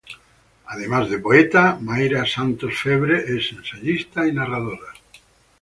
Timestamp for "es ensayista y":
3.29-4.31